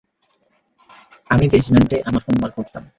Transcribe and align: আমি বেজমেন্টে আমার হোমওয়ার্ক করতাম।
আমি 1.29 1.45
বেজমেন্টে 1.47 1.97
আমার 2.05 2.21
হোমওয়ার্ক 2.25 2.53
করতাম। 2.57 2.83